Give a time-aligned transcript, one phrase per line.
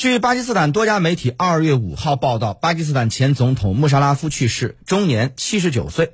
[0.00, 6.12] 据巴基斯坦多家媒体二月五号报道，巴基斯坦前总统穆沙拉夫去世，终年七十九岁。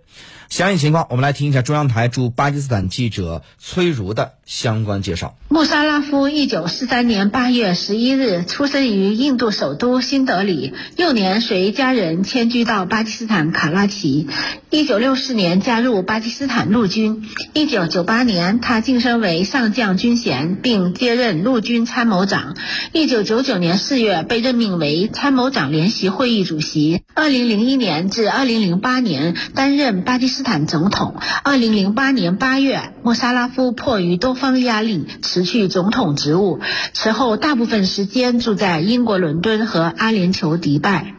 [0.49, 5.37] 详细情况，我们来听一下中央台驻巴基斯坦记者崔如的相关介绍。
[5.49, 14.29] 穆沙拉夫一九四三年八月十一日出生于印度首都新德里，幼年随家人迁居到巴基斯坦卡拉奇。
[14.71, 17.29] 一九六四年加入巴基斯坦陆军。
[17.53, 22.57] 一九九八年，他晋升为上将军衔，并接任陆军参谋长。
[22.97, 27.03] 一九九九年四月被任命为参谋长联席会议主席。
[27.13, 31.15] 二零零一年至二零零八年担任巴基斯坦总统。
[31.45, 36.61] 二零零八年八月，莫沙拉夫迫于多方压力辞去总统职务，
[36.95, 41.13] 此后大部分时间住在英国伦敦和阿联酋迪拜。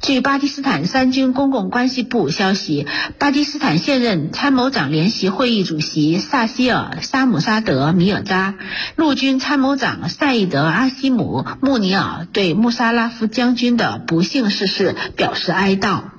[0.00, 2.86] 据巴基斯坦三军公共关系部消息，
[3.18, 8.54] 巴基斯坦现任参谋长联席会议主席萨希尔·沙姆沙德·米尔扎、
[8.96, 16.13] 陆军参谋长赛义德·阿西姆·穆尼尔对穆沙拉夫将军的不幸逝世表示哀悼。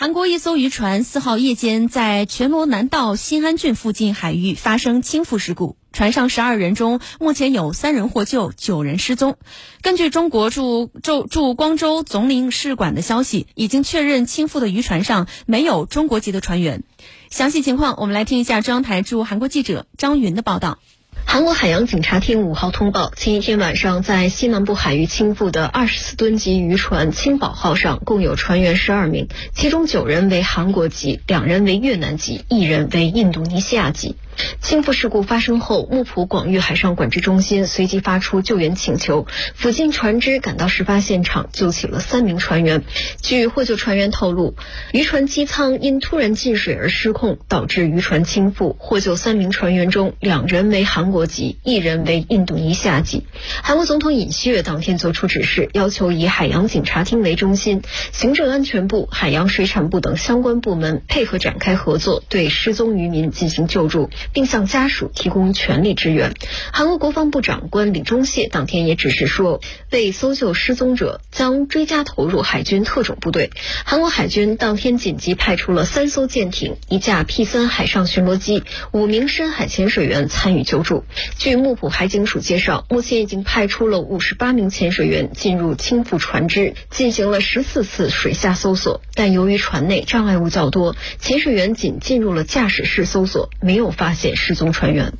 [0.00, 9.38] 韩国一艘渔船四号夜间在全罗南道新安郡附近海域发生倾覆事故，船上十二人中目前有三人获救，九人失踪。
[9.82, 16.84] 根据中国驻驻驻光州总领事馆的消息，已经确认倾覆的渔船上没有中国籍的船员。
[17.28, 20.78] 详细情况，我们来听一下中央台驻韩国记者张云的报道。
[21.24, 34.16] 韩国海洋警察厅五号通报，前一天晚上在西南部海域倾覆的二十四吨级渔船“青宝号”上，共有船员十二名，其中九人为韩国籍，两人为越南籍，一人为印度尼西亚籍。
[34.60, 42.84] 倾覆事故发生后，木浦广域海上管制中心随即发出救援请求，附近船只赶到事发现场，救起了三名船员。
[43.22, 44.54] 据获救船员透露，
[44.92, 48.76] 渔船机舱因突然进水而失控，导致渔船倾覆。
[48.78, 53.24] 获救三名船员中，两人为韩国籍，一人为印度尼西亚籍。
[53.62, 64.10] 韩国总统尹锡悦当天作出指示，要求以海洋警察厅为中心，行政安全部、海洋水产部等相关部门配合展开合作，对失踪渔民进行救助。
[64.32, 66.34] 并向家属提供全力支援。
[66.72, 73.50] 韩国国防部长官李钟燮当天也指示说，为搜救失踪者，将追加投入海军特种部队。
[73.84, 78.62] 韩国海军当天紧急派出了三艘舰艇、一架 P 三海上巡逻机、
[78.92, 81.04] 五名深海潜水员参与救助。
[81.36, 89.00] 据木浦海警署介绍，目前已经派出了五十八名潜水员进入倾覆船只，进行了十四次水下搜索。
[89.14, 95.12] 但由于船内障碍物较多，潜水员仅进入了驾驶室搜索，没有发解失踪船员。